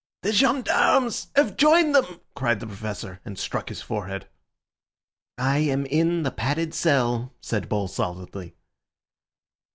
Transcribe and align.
"The 0.23 0.33
gendarmes 0.33 1.27
have 1.35 1.55
joined 1.57 1.93
them!" 1.93 2.21
cried 2.35 2.59
the 2.59 2.65
Professor, 2.65 3.21
and 3.23 3.37
struck 3.37 3.69
his 3.69 3.83
forehead. 3.83 4.27
"I 5.37 5.59
am 5.59 5.85
in 5.85 6.23
the 6.23 6.31
padded 6.31 6.73
cell," 6.73 7.33
said 7.39 7.69
Bull 7.69 7.87
solidly. 7.87 8.55